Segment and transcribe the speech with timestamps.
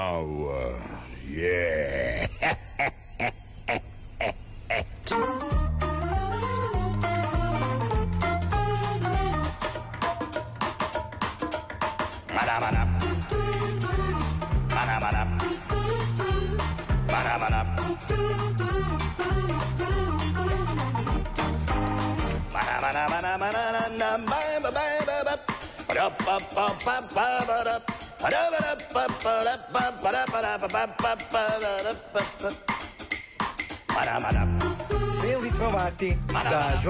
[0.00, 0.39] now.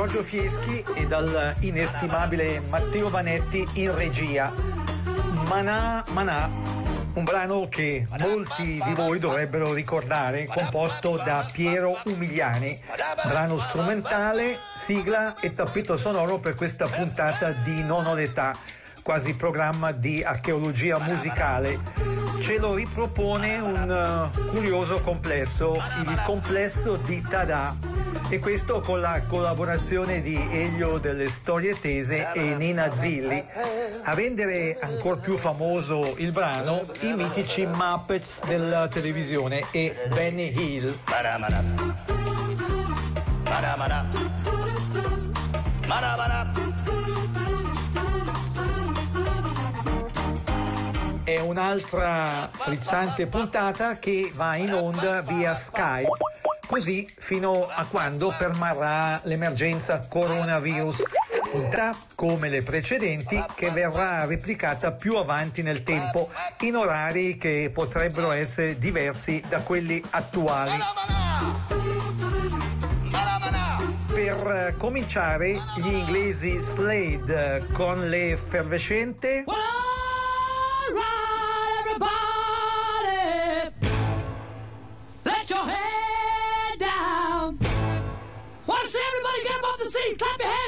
[0.01, 4.51] Giorgio Fieschi e dal inestimabile Matteo Vanetti in regia.
[5.47, 6.49] Manà, Manà,
[7.13, 12.81] un brano che molti di voi dovrebbero ricordare, composto da Piero Umiliani,
[13.27, 18.57] brano strumentale, sigla e tappeto sonoro per questa puntata di Non ho l'età,
[19.03, 21.79] quasi programma di archeologia musicale.
[22.41, 27.90] Ce lo ripropone un uh, curioso complesso, il complesso di Tada
[28.31, 33.45] e questo con la collaborazione di Elio delle Storie Tese e Nina Zilli.
[34.05, 40.97] A rendere ancora più famoso il brano i mitici Muppets della televisione e Benny Hill.
[41.07, 41.63] Manamana.
[43.43, 44.09] Manamana.
[45.87, 46.70] Manamana.
[51.31, 56.09] È un'altra frizzante puntata che va in onda via Skype,
[56.67, 61.05] così fino a quando permarrà l'emergenza coronavirus.
[61.53, 66.31] Puntata come le precedenti che verrà replicata più avanti nel tempo
[66.63, 70.77] in orari che potrebbero essere diversi da quelli attuali.
[74.13, 79.80] Per cominciare gli inglesi Slade con l'effervescente Well,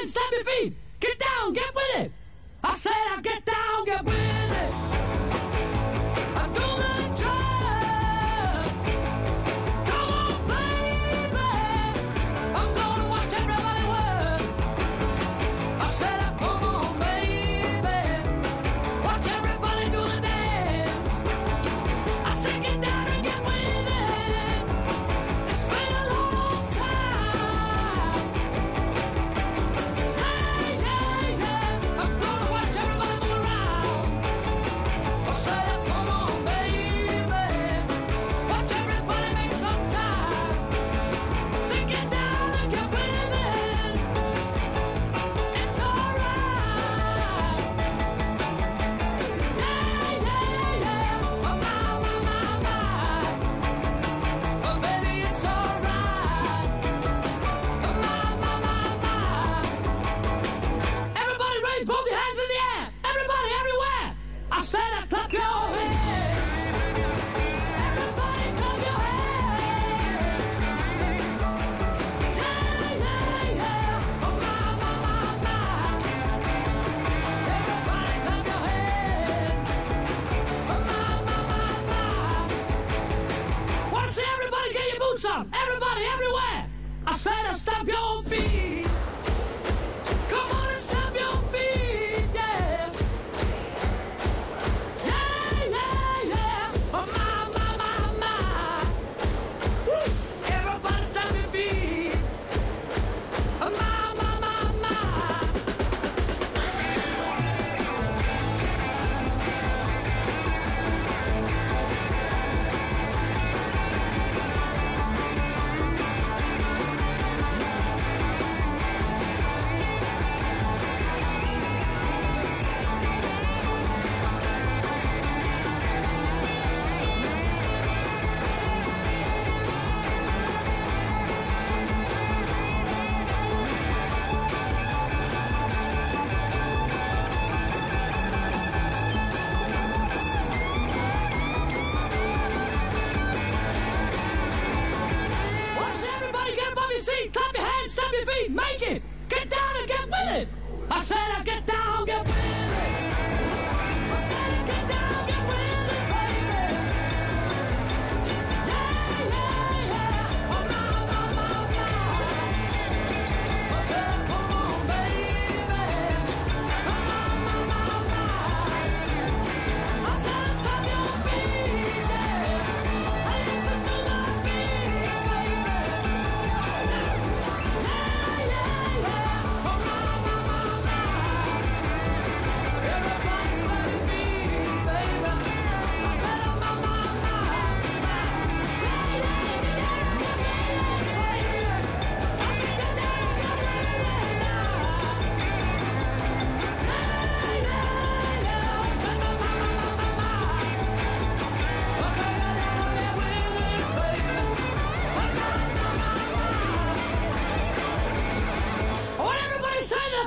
[0.05, 0.73] stamp your feet.
[0.99, 2.11] Get down, get with it.
[2.63, 4.92] I said, I get down, get with it.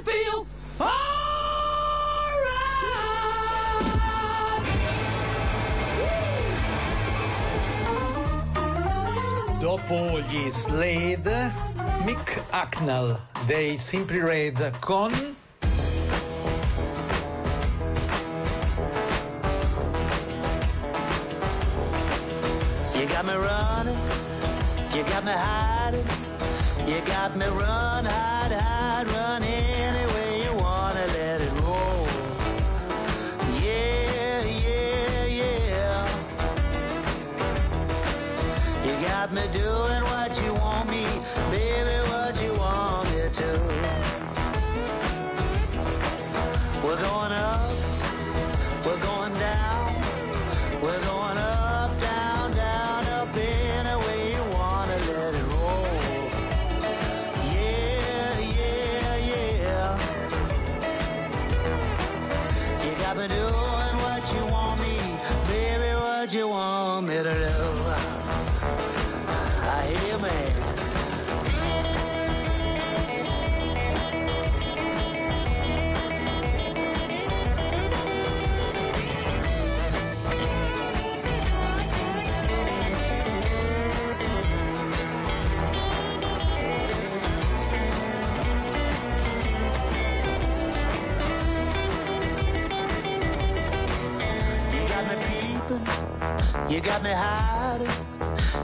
[0.07, 0.47] feel.
[9.59, 11.53] Dopo gli Slade,
[12.05, 15.13] Mick Acknell dei Simply Red con
[22.95, 23.99] You got me running,
[24.93, 26.07] you got me hiding,
[26.87, 27.86] you got me running.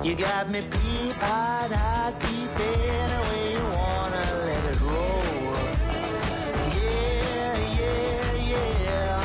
[0.04, 5.54] You got me peep-eyed, eyed, peeping way You wanna let it roll.
[6.74, 9.22] Yeah, yeah, yeah.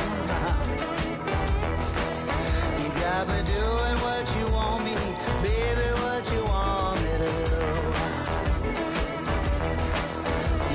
[2.78, 4.94] You got me doing what you want me,
[5.42, 5.88] baby.
[6.04, 7.58] What you want me to do?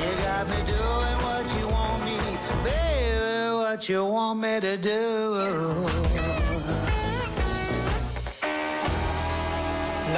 [0.02, 2.18] You got me doing what you want me,
[2.66, 3.56] baby.
[3.56, 6.13] What you want me to do?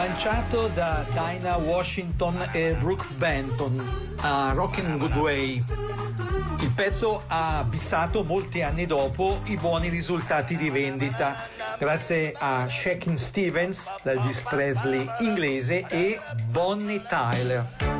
[0.07, 5.63] lanciato da Dinah Washington e Brooke Benton a Rockin' Good Way.
[6.59, 11.35] Il pezzo ha bissato molti anni dopo i buoni risultati di vendita,
[11.79, 16.19] grazie a Shakin' Stevens, l'Elvis Presley inglese, e
[16.51, 17.94] Bonnie Tyler.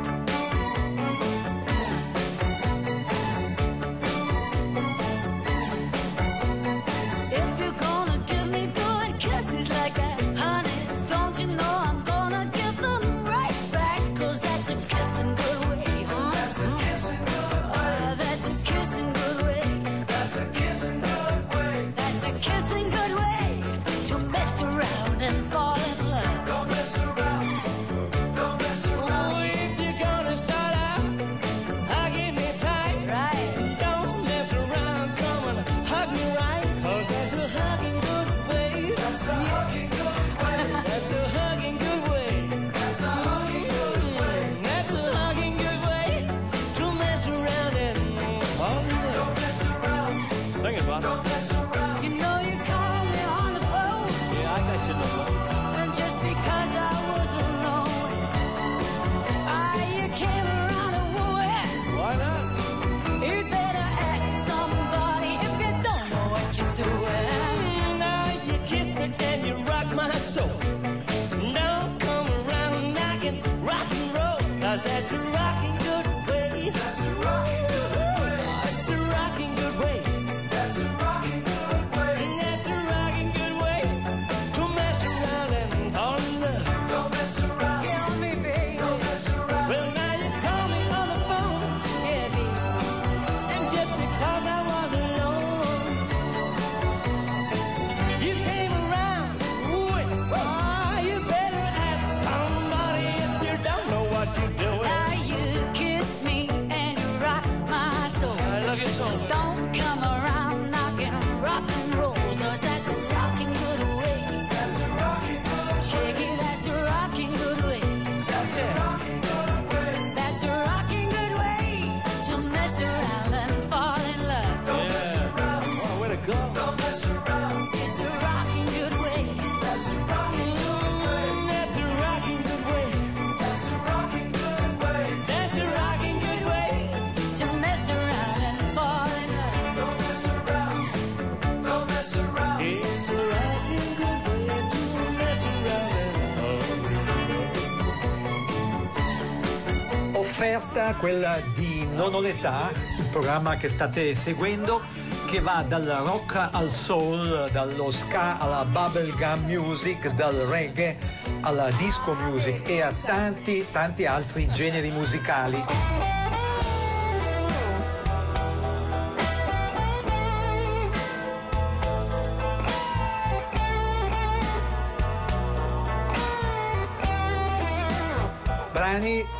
[150.94, 154.82] quella di Non l'età, il programma che state seguendo,
[155.26, 160.96] che va dal rock al soul, dallo ska alla bubblegum music, dal reggae
[161.40, 166.15] alla disco music e a tanti, tanti altri generi musicali.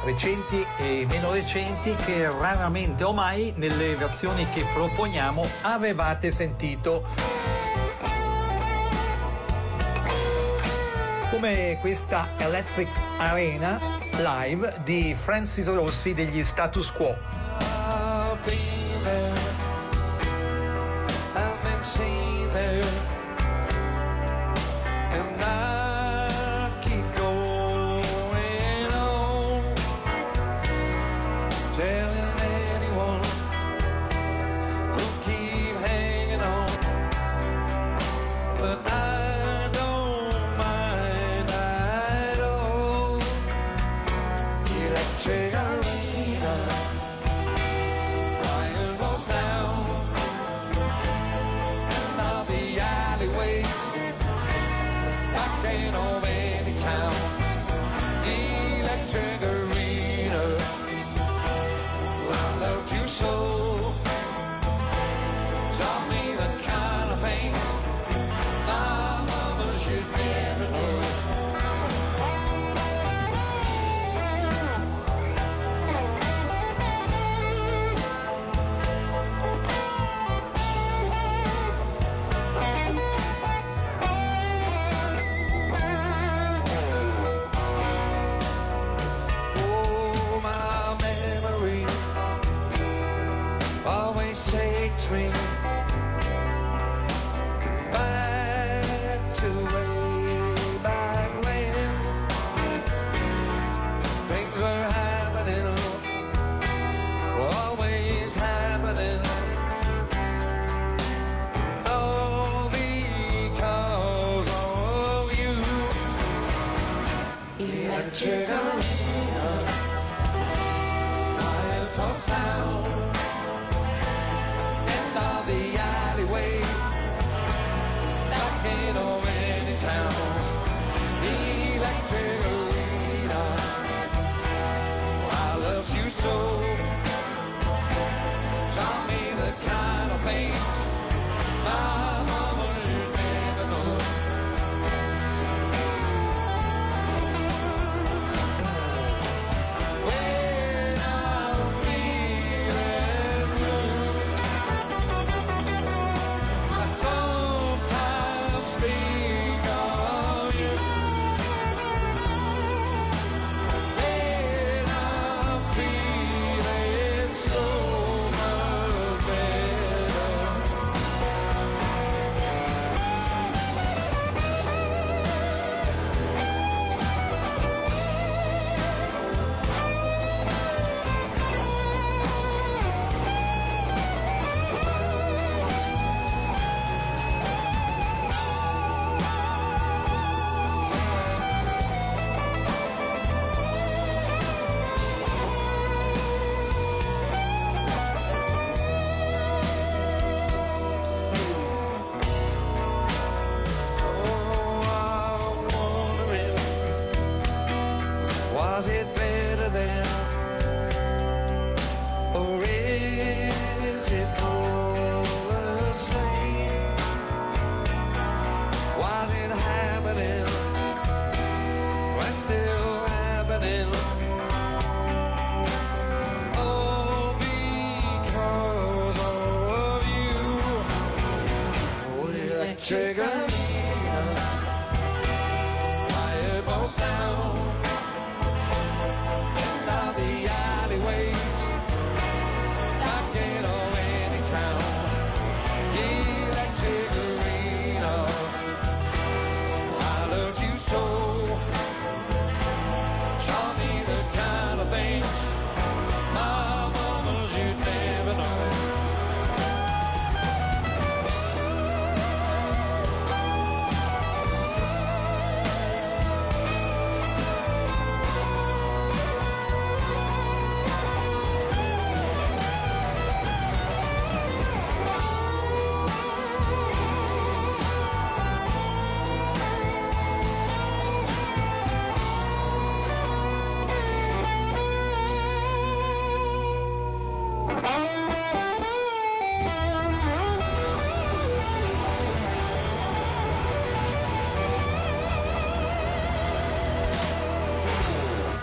[0.06, 7.04] recenti e meno recenti che raramente o mai nelle versioni che proponiamo avevate sentito.
[11.28, 13.80] Come questa Electric Arena
[14.16, 17.35] live di Francis Rossi degli Status Quo.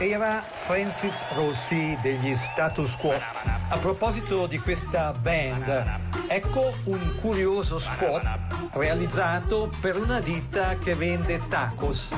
[0.03, 3.13] Era Francis Rossi degli Status Quo.
[3.69, 8.21] A proposito di questa band, ecco un curioso spot
[8.73, 12.13] realizzato per una ditta che vende tacos,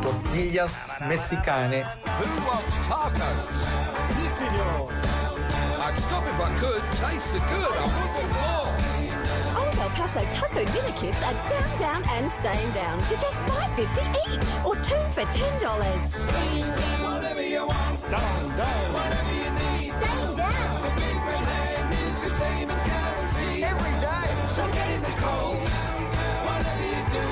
[0.00, 1.84] tortillas messicane.
[2.04, 3.20] Who wants tacos?
[4.00, 4.90] Si, signor.
[5.78, 6.82] I'd stop if I could.
[6.92, 7.70] Tasted good.
[7.70, 8.72] I want some more.
[9.60, 13.38] Old El Paso taco dinner kits are down, down, and staying down to just
[13.76, 16.95] $5.50 each, or two for $10.
[18.10, 18.92] Down, down.
[18.92, 19.90] whatever you need.
[19.90, 20.82] Staying down.
[20.82, 23.64] The big red hand is your savings guarantee.
[23.64, 24.28] Every day.
[24.50, 25.74] So get into Coles.
[26.46, 27.28] Whatever you do.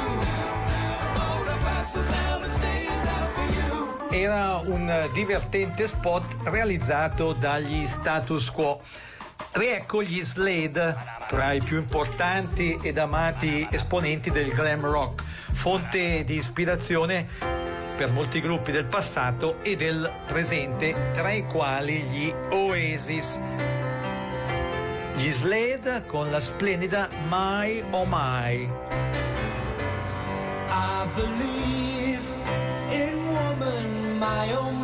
[1.46, 4.18] El Paso's out and staying down for you.
[4.18, 8.80] Era un divertente spot realizzato dagli Status Quo.
[9.52, 10.96] Riecco gli Slade,
[11.28, 17.63] tra i più importanti ed amati esponenti del glam rock, fonte di ispirazione
[17.96, 23.38] per molti gruppi del passato e del presente, tra i quali gli Oasis.
[25.16, 28.68] Gli Slade con la splendida My Oh My.
[30.68, 32.22] I believe
[32.90, 34.83] in woman, my oh my.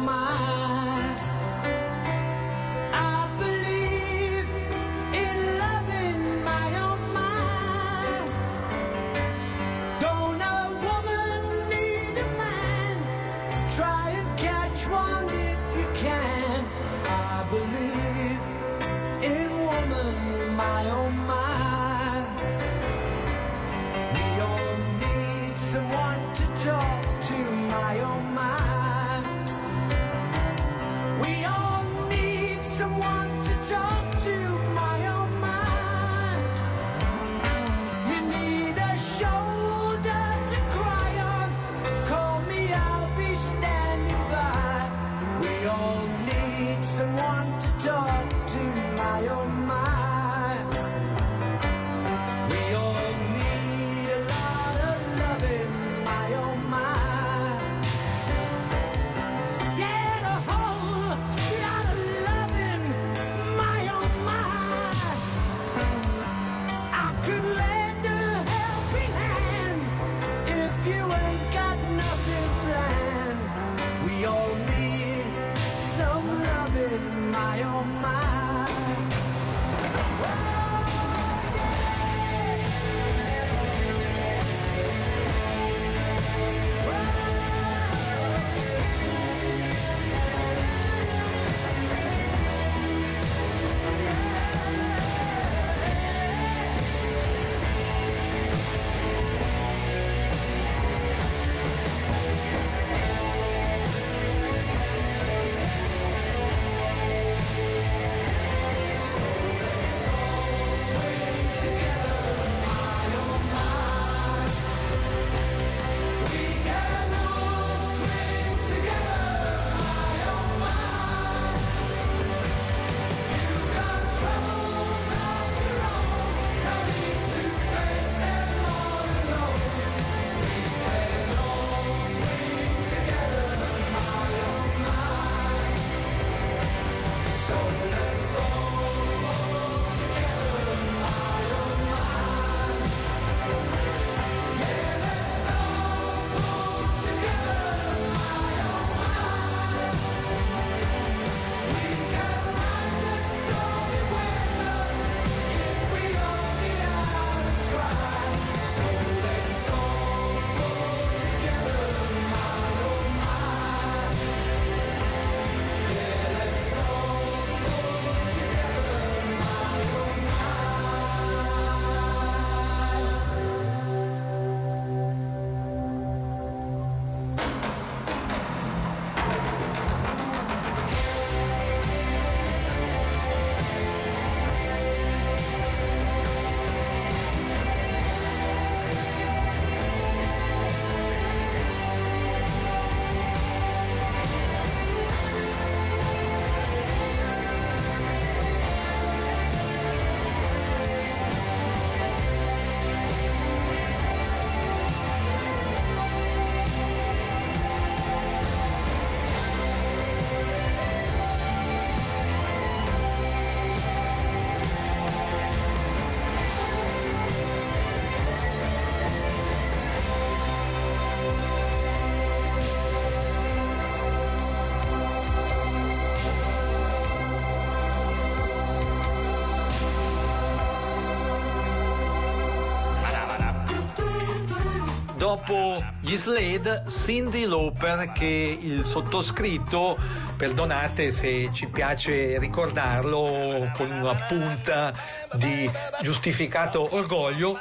[235.31, 239.97] dopo gli Slade, Cindy Lauper che il sottoscritto,
[240.37, 244.93] perdonate se ci piace ricordarlo con una punta
[245.35, 245.71] di
[246.03, 247.57] giustificato orgoglio,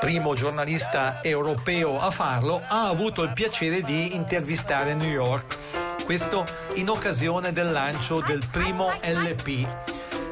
[0.00, 5.58] primo giornalista europeo a farlo, ha avuto il piacere di intervistare New York,
[6.06, 6.46] questo
[6.76, 9.68] in occasione del lancio del primo LP.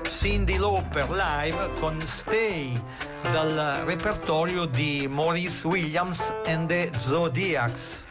[0.08, 2.72] Cindy Lauper live con Stay
[3.22, 8.04] dal repertorio di Maurice Williams and the Zodiacs.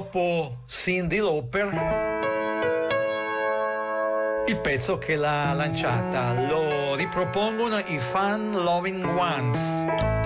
[0.00, 1.66] dopo Cindy Lauper,
[4.46, 10.19] il pezzo che l'ha lanciata lo ripropongono i fan Loving Ones.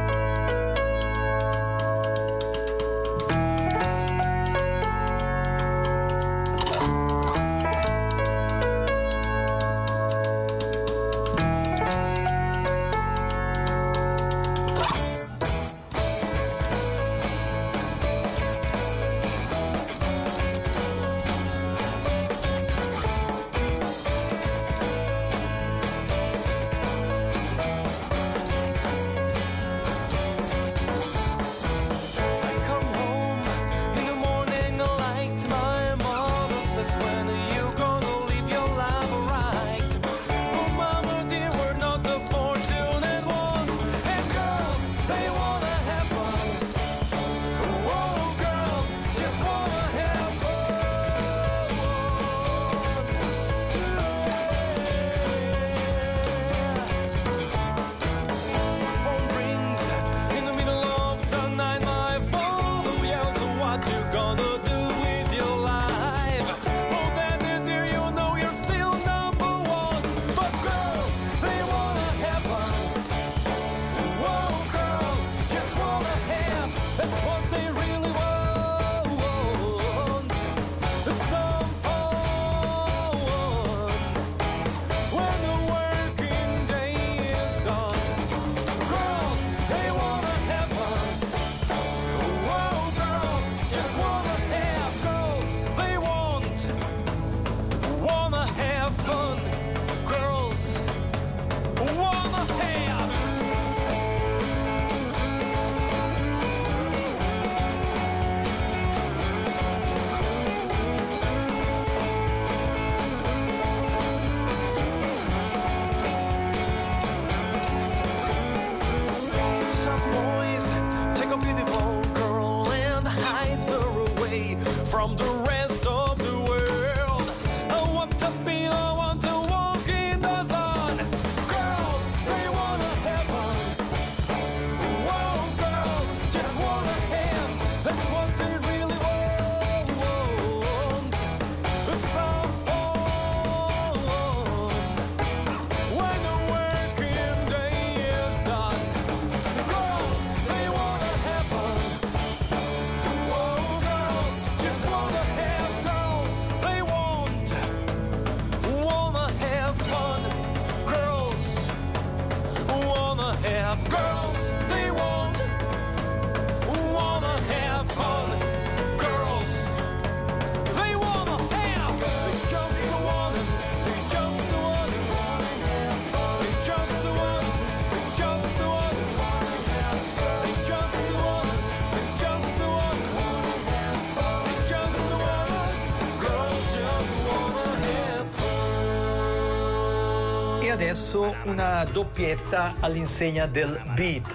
[190.94, 194.32] Adesso una doppietta all'insegna del beat.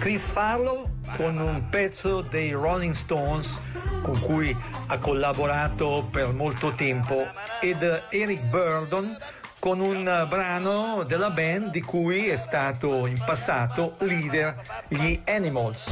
[0.00, 0.86] Chris Farlow
[1.16, 3.58] con un pezzo dei Rolling Stones
[4.02, 4.54] con cui
[4.88, 7.24] ha collaborato per molto tempo
[7.62, 9.16] ed Eric Burdon
[9.58, 14.54] con un brano della band di cui è stato in passato leader
[14.88, 15.90] gli Animals.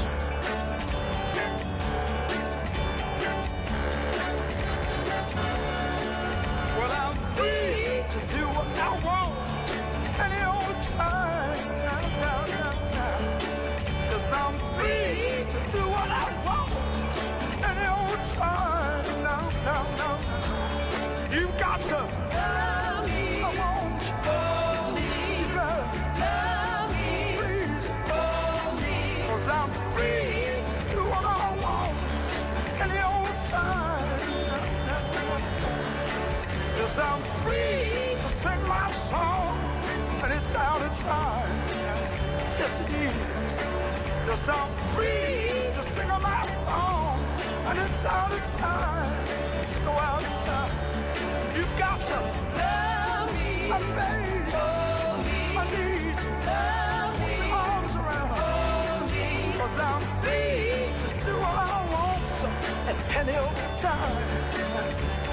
[62.44, 64.16] At any old time.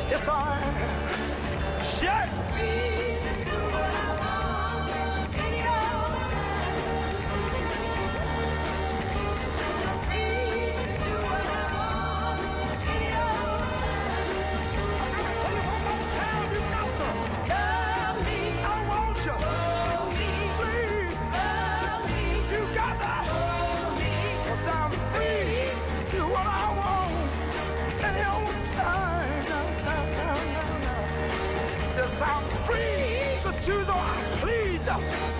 [0.09, 2.03] Yes, I am.
[2.03, 2.98] Yeah.
[34.89, 35.38] out.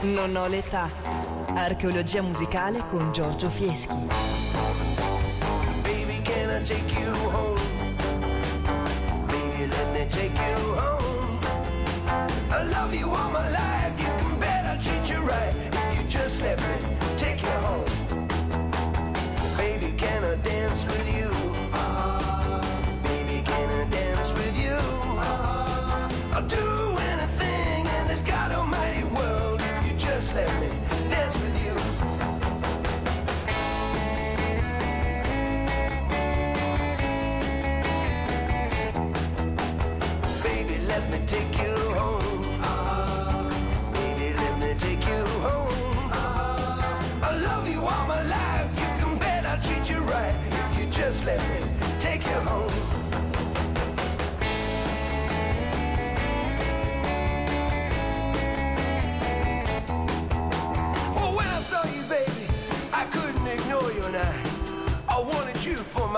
[0.00, 0.88] Non ho l'età.
[1.54, 4.06] Archeologia musicale con Giorgio Fieschi.
[5.82, 7.60] Baby, can I take you home?
[9.26, 11.38] Baby, let me take you home.
[12.50, 13.98] I love you all my life.
[13.98, 17.84] You can bet I'll treat you right if you just let me take you home.
[19.58, 21.37] Baby, can I dance with you?
[28.18, 30.77] This God Almighty world if you just let me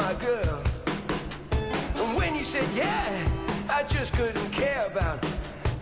[0.01, 0.59] my girl.
[2.01, 3.05] And when you said yeah,
[3.71, 5.19] I just couldn't care about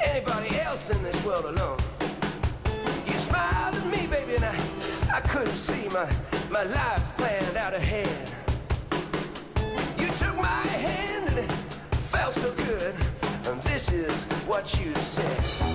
[0.05, 1.79] anybody else in this world alone.
[3.07, 4.57] You smiled at me, baby, and I,
[5.19, 6.09] I couldn't see my,
[6.51, 8.17] my life planned out ahead.
[10.01, 11.53] You took my hand and it
[12.13, 12.95] felt so good.
[13.47, 14.15] And this is
[14.47, 15.68] what you said.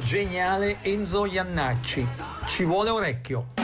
[0.00, 2.06] Geniale Enzo Iannacci.
[2.46, 3.57] Ci vuole orecchio.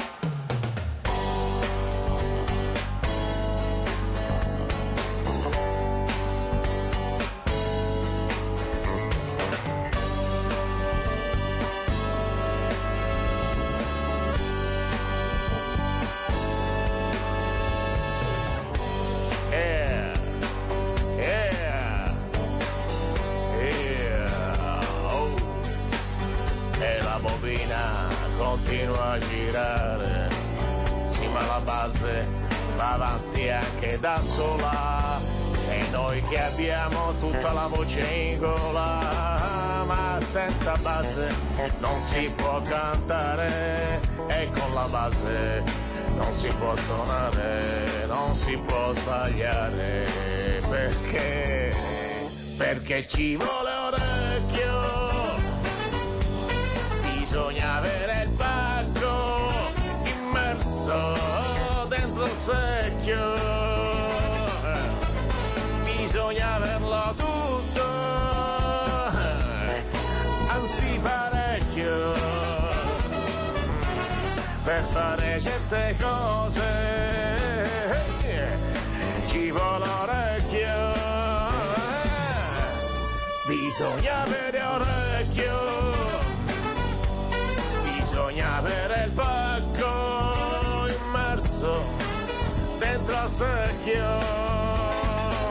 [93.34, 94.20] Secchio.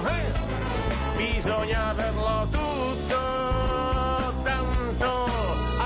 [0.07, 0.31] Eh,
[1.17, 3.19] Bisogna averlo tutto,
[4.43, 5.11] tanto,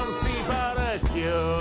[0.02, 1.58] anzi parecchio,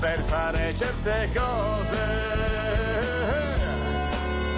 [0.00, 2.04] per fare certe cose.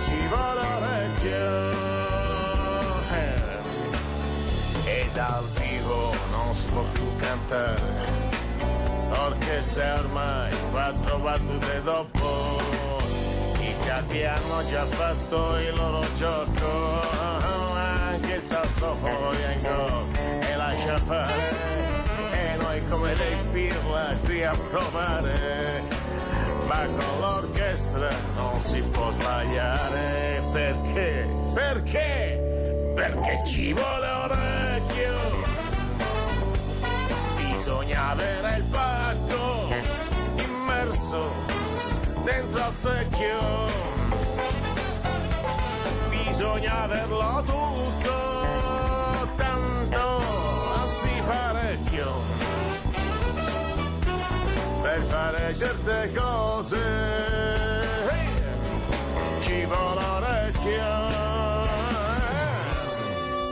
[0.01, 1.75] Ci vuole orecchio.
[3.13, 3.45] Eh,
[4.89, 8.25] E dal vivo non si può più cantare.
[9.11, 12.66] Orchestra ormai quattro battute dopo.
[13.97, 17.01] I fiati hanno già fatto il loro gioco.
[18.11, 19.33] Anche il sassofono
[19.63, 20.07] gol
[20.41, 21.33] e lascia fare.
[22.31, 25.83] E noi come dei pirla qui a provare.
[26.67, 30.43] Ma con l'orchestra non si può sbagliare.
[30.53, 31.29] Perché?
[31.55, 32.93] Perché?
[32.95, 35.55] Perché ci vuole orecchio
[37.57, 39.69] bisogna avere il pacco
[40.37, 41.33] immerso
[42.25, 43.86] dentro al secchio.
[46.57, 48.15] Bisogna averlo tutto,
[49.37, 49.99] tanto,
[50.73, 52.23] anzi parecchio,
[54.81, 56.79] per fare certe cose.
[59.41, 60.95] Ci vuole orecchio.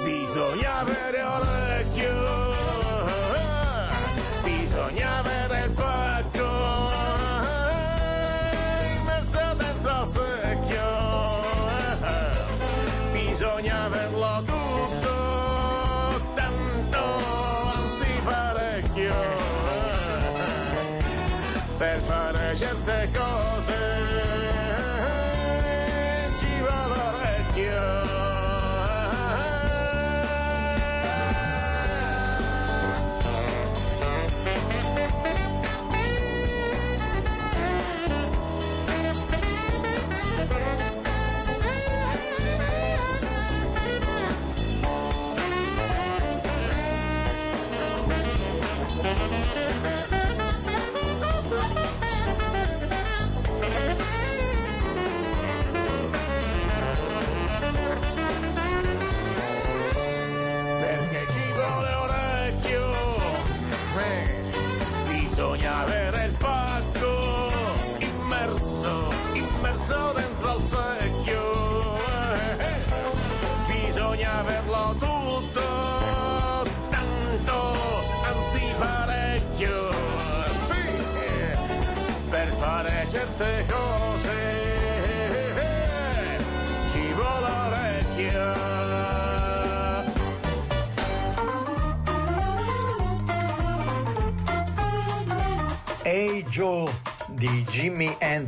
[0.02, 2.54] Bisogna avere orecchio,
[4.44, 5.43] bisogna avere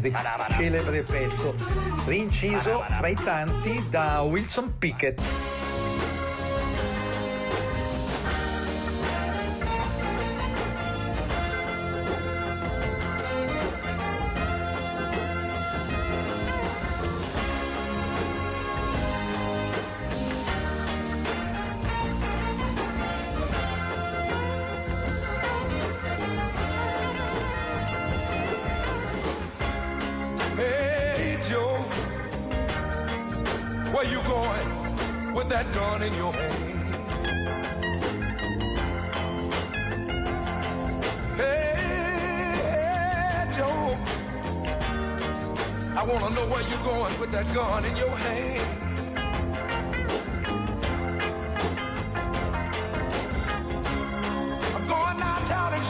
[0.07, 1.55] Hendrix, celebre pezzo,
[2.07, 5.46] rinciso fra i tanti da Wilson Pickett.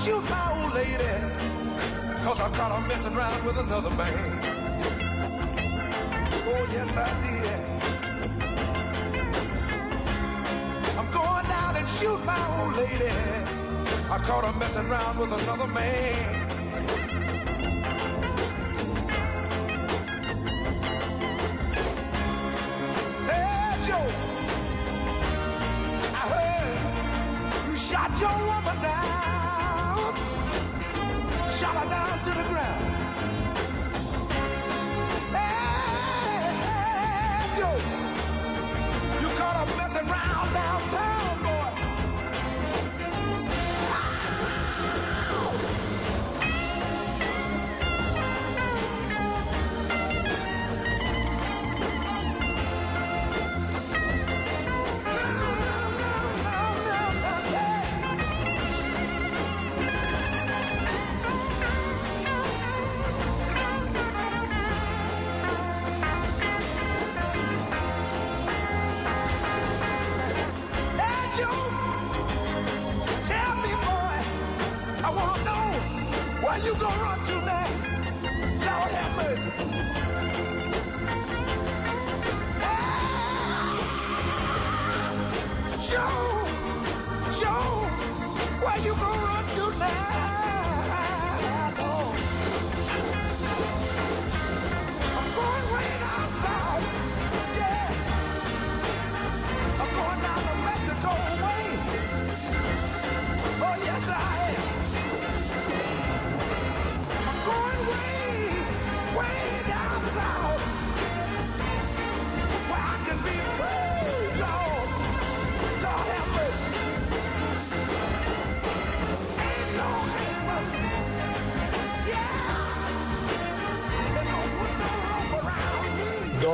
[0.07, 1.15] shoot my old lady,
[2.23, 4.39] cause I caught her messing around with another man.
[6.47, 7.61] Oh, yes, I did.
[10.97, 13.11] I'm going down and shoot my old lady.
[14.09, 16.45] I caught her messing around with another man.
[23.87, 24.09] Joe,
[26.21, 29.06] I heard you shot your woman down
[31.57, 32.96] shot her down to the ground.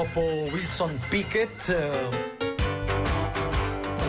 [0.03, 2.09] dopo Wilson Pickett eh,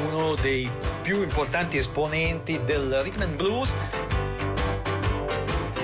[0.08, 0.68] uno dei
[1.04, 3.72] più importanti esponenti del rhythm and blues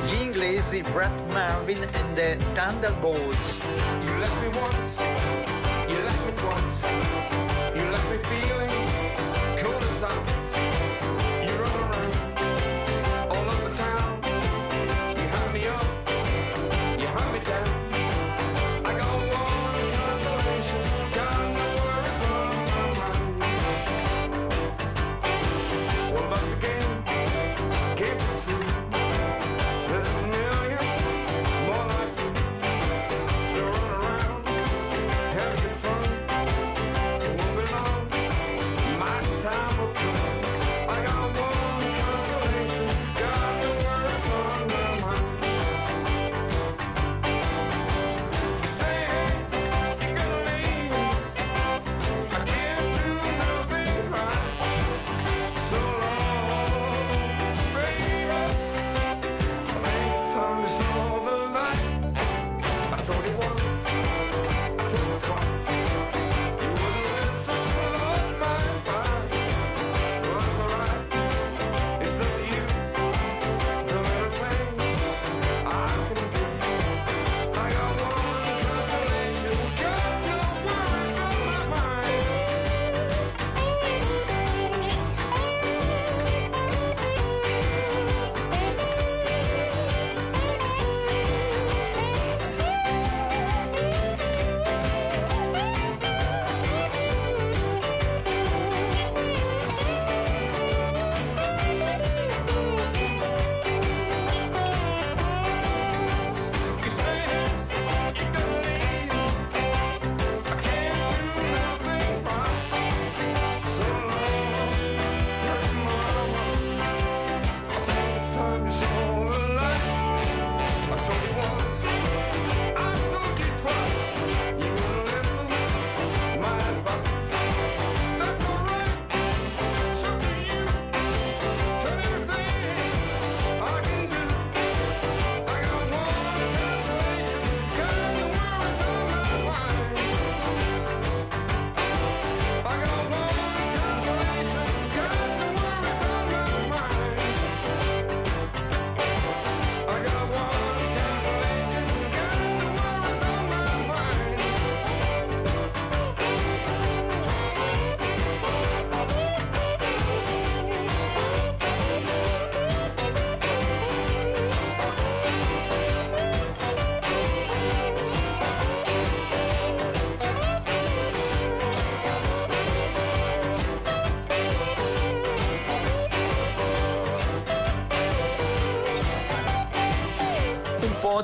[0.07, 3.57] gli inglesi Brad Marvin e the Thunderbolts.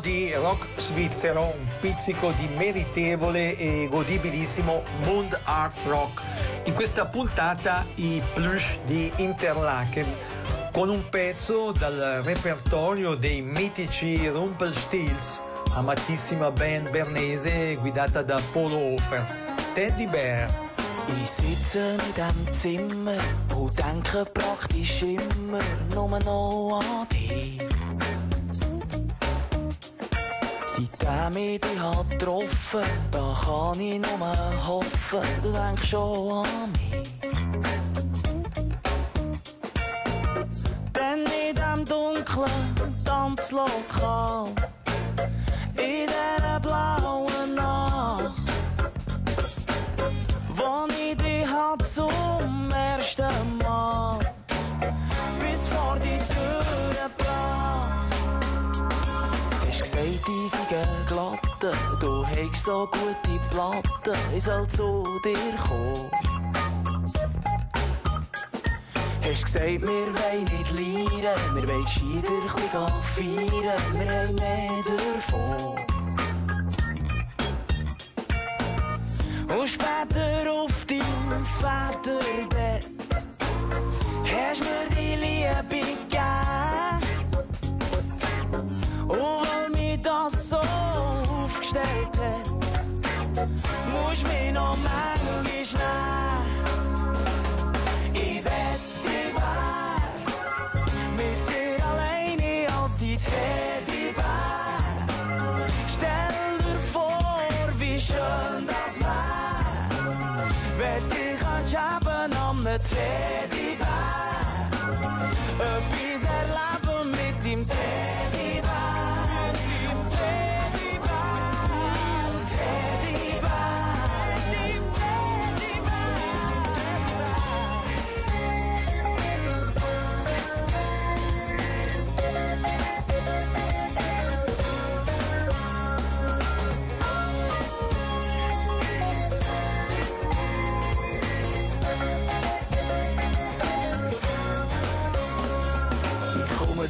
[0.05, 6.21] Di rock svizzero, un pizzico di meritevole e godibilissimo Mund Art Rock.
[6.65, 10.05] In questa puntata i plush di Interlaken
[10.71, 15.39] con un pezzo dal repertorio dei mitici Rumpelstilz,
[15.73, 19.25] amatissima band bernese guidata da Polo Hofer.
[19.73, 20.47] Teddy Bear.
[21.23, 23.17] Ich sitze in diesem Zimmer
[23.55, 25.63] und denke praktisch immer
[25.95, 27.57] nur noch an dich.
[30.77, 37.13] Seitdem ich dich hab getroffen, da kann ich nur hoffen, du denkst schon an mich.
[40.93, 44.47] Denn in diesem dunklen Tanzlokal,
[45.77, 48.33] in dieser blauen Nacht,
[50.49, 52.44] wo ich dich hat zum
[60.25, 66.09] Hast gesagt, ich sei glatte, du hast so gute Platten, ich soll zu dir kommen.
[69.21, 75.77] Hast gesagt, wir wollen nicht lieren, wir wollen gescheiter ein feiern, wir haben mehr davon.
[79.59, 82.87] Und später auf deinem Vaterbett
[84.23, 86.44] hast mir die Liebe gegeben.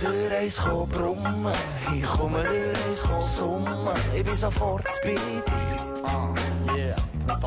[0.06, 1.54] er eens brummen,
[1.94, 3.04] ich komme er eens
[3.38, 3.90] summen.
[4.16, 6.04] Ich bin sofort bei dir.
[6.04, 6.34] Ah,
[6.76, 6.96] yeah,
[7.28, 7.44] das ist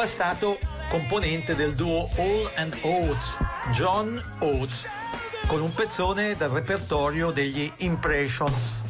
[0.00, 3.36] passato componente del duo All and Oates,
[3.72, 4.86] John Oates,
[5.46, 8.80] con un pezzone dal repertorio degli Impressions.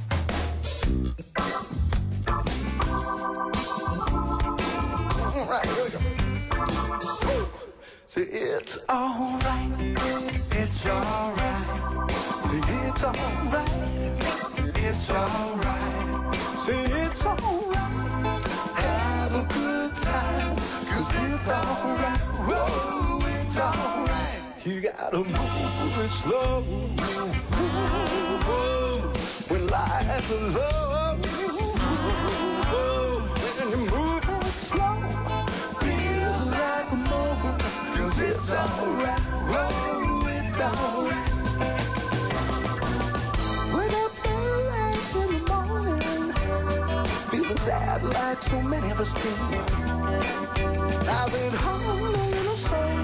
[8.06, 9.98] Say it's alright,
[10.52, 12.10] it's alright.
[12.44, 13.68] Say it's alright,
[14.76, 16.36] it's alright.
[16.56, 18.09] Say it's alright,
[21.00, 24.42] Cause it's alright, whoa, it's alright.
[24.66, 26.60] You gotta move it slow.
[28.44, 28.98] Whoa,
[29.48, 31.16] when lights are low.
[32.68, 34.94] Whoa, when you move it slow.
[35.80, 37.62] Feels like a moment.
[37.96, 39.20] Cause it's alright.
[39.48, 41.29] Whoa, it's alright.
[47.64, 49.20] Sad like so many of us do.
[51.06, 53.02] I at home, a little soul.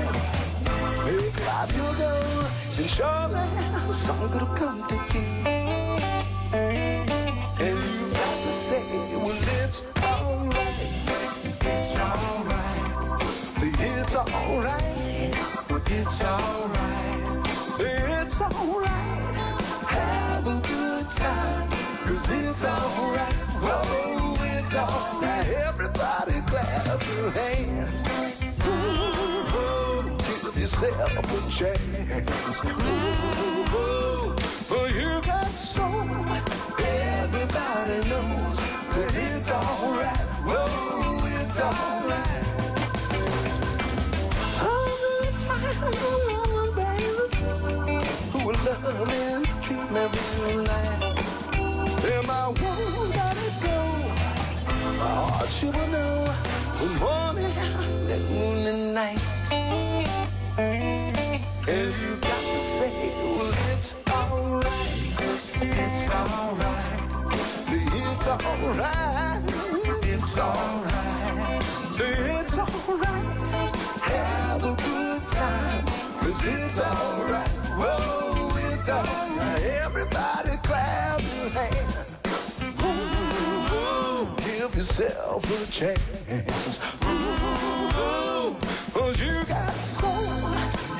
[1.05, 2.45] make life your goal,
[2.79, 5.27] and surely some could come to you.
[7.67, 8.83] And you got to say,
[9.25, 10.79] well, it's alright.
[11.75, 13.23] It's alright.
[13.91, 14.87] It's alright.
[15.99, 17.47] It's alright.
[17.79, 19.35] It's alright.
[19.97, 21.69] Have a good time.
[22.07, 23.35] Cause it's alright.
[23.65, 24.36] Whoa,
[24.67, 25.47] it's alright.
[25.47, 27.91] Everybody clap your hands.
[28.67, 32.65] Ooh, give yourself a chance.
[33.75, 34.35] Ooh,
[34.99, 36.09] you got soul.
[36.79, 38.59] Everybody knows
[38.95, 40.27] that it's alright.
[40.47, 42.45] Whoa, it's alright.
[44.63, 47.27] I'm find a woman, baby,
[48.33, 50.03] who will love and treat me
[50.43, 51.25] real nice.
[52.11, 53.46] And my woman's gotta go.
[54.99, 56.25] My heart she will know
[56.79, 57.55] the morning,
[58.07, 59.21] noon, and night.
[60.57, 62.93] And you got to say,
[63.37, 64.97] well, it's alright.
[65.61, 67.07] It's alright.
[67.69, 69.43] It's alright.
[70.03, 71.63] It's alright.
[72.01, 73.77] It's alright.
[74.01, 75.85] Have a good time.
[76.21, 77.49] Cause it's alright.
[77.79, 79.63] Whoa, it's alright.
[79.63, 82.16] Everybody clap your hands.
[84.77, 86.79] Yourself a chance.
[87.03, 88.55] Ooh,
[88.93, 90.13] cause you got soul.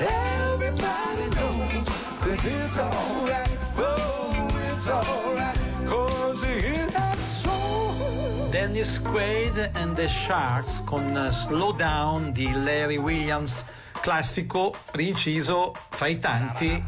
[0.01, 1.85] Everybody knows.
[2.19, 3.47] Cause it's alright.
[3.77, 5.55] Whoa, it's alright.
[5.85, 8.49] Cause you got soul.
[8.49, 13.63] Dennis Quaid and the Sharks con eh, Slow Down di Larry Williams,
[14.01, 16.83] classico rinciso fra i tanti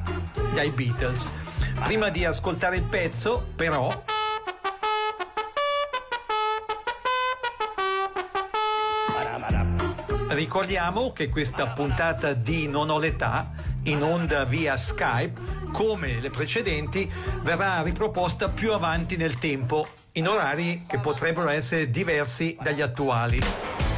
[0.55, 1.29] dai Beatles.
[1.83, 4.05] Prima di ascoltare il pezzo, però,
[10.39, 13.51] ricordiamo che questa puntata di Non ho l'età,
[13.83, 17.11] in onda via Skype, come le precedenti,
[17.41, 23.88] verrà riproposta più avanti nel tempo, in orari che potrebbero essere diversi dagli attuali.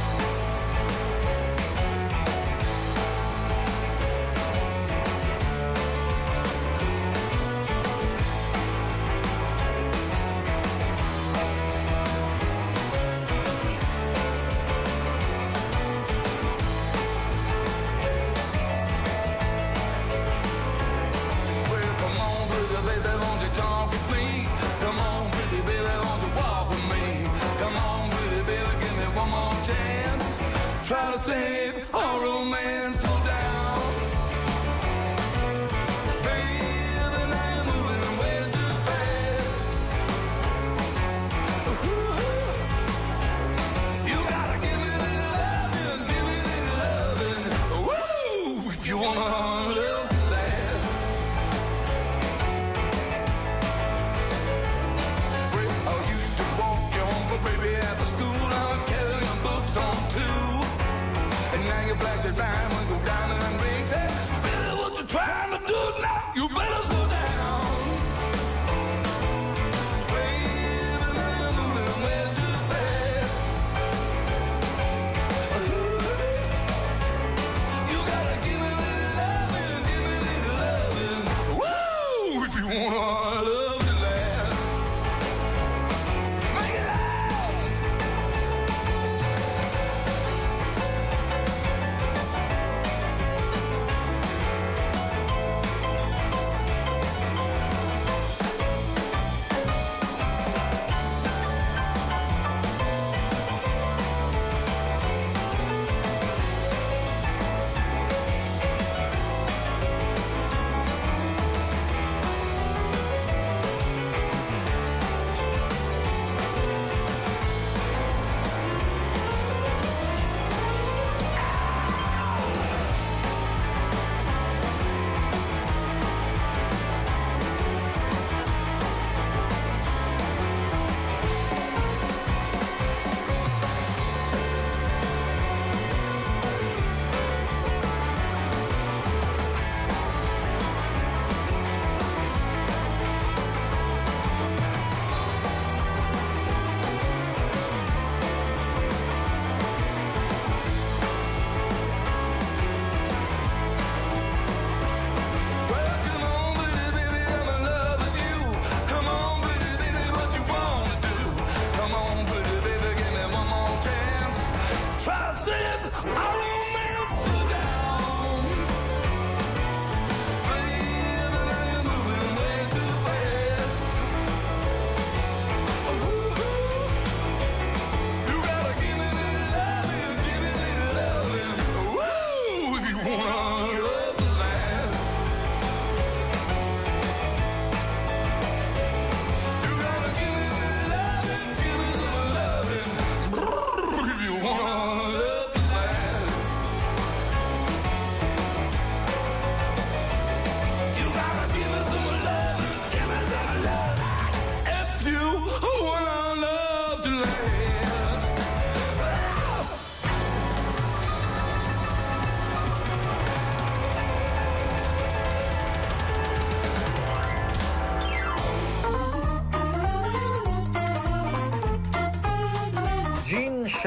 [62.24, 63.90] It fine when go diamond rings.
[63.90, 63.98] Eh?
[63.98, 66.32] Hey, really what you trying to do now?
[66.36, 67.01] You better slow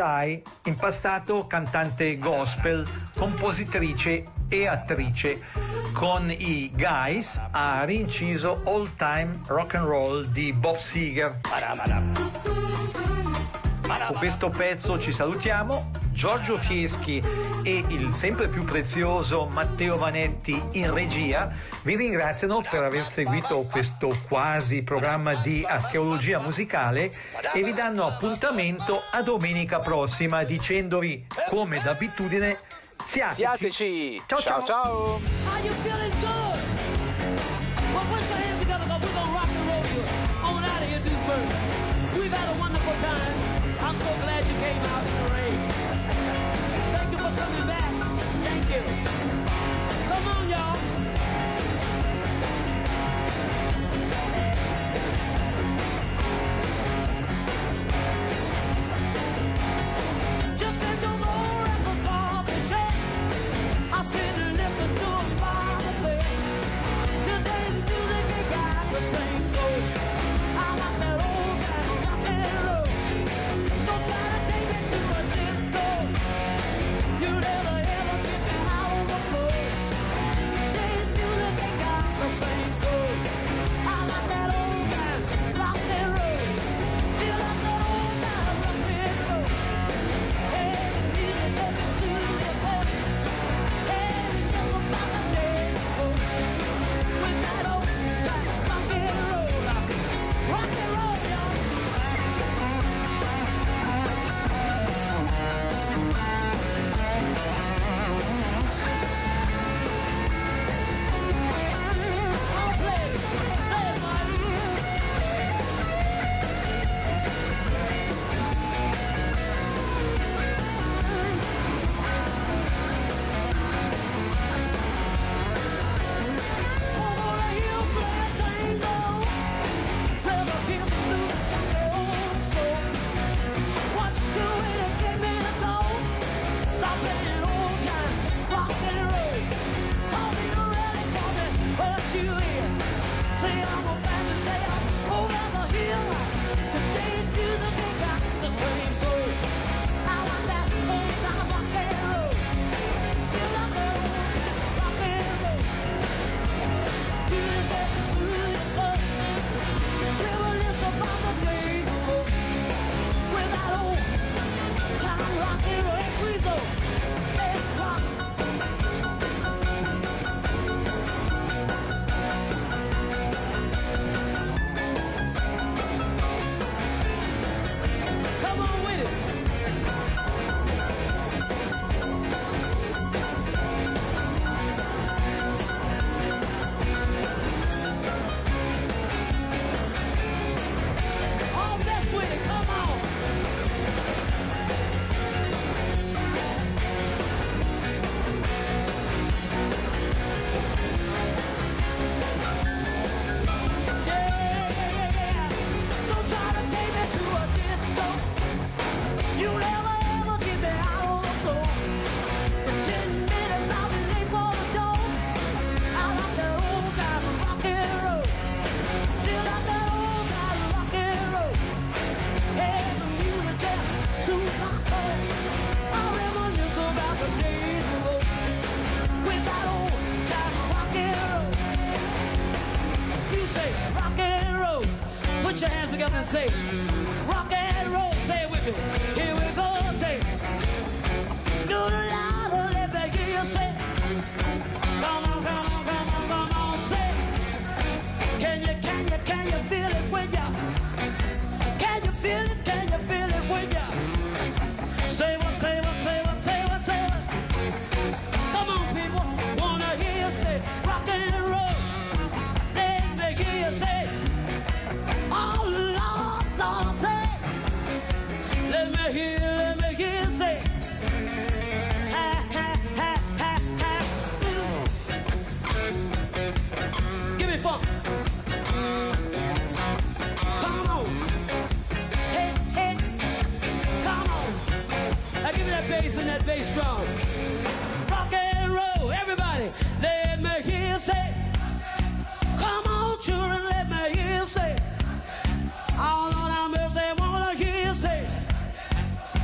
[0.06, 2.88] Shy, in passato cantante gospel,
[3.18, 5.42] compositrice e attrice.
[5.94, 11.40] Con i Guys ha rinciso All Time Rock and Roll di Bob Seger.
[13.82, 15.90] Con questo pezzo ci salutiamo.
[16.12, 17.22] Giorgio Fieschi
[17.66, 21.52] e il sempre più prezioso Matteo Vanetti in regia
[21.82, 27.12] vi ringraziano per aver seguito questo quasi programma di archeologia musicale
[27.56, 32.56] e vi danno appuntamento a domenica prossima dicendovi come d'abitudine
[33.04, 33.36] siateci.
[33.36, 34.22] siateci.
[34.28, 34.64] Ciao ciao.
[34.64, 35.20] ciao.
[42.16, 43.34] We've had a wonderful time.
[43.82, 45.15] I'm so glad you came out.
[48.76, 49.05] you.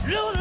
[0.07, 0.40] Lula.